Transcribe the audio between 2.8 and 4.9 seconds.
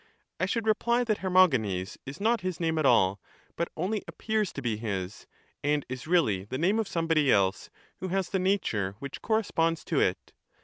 all, but only appears to be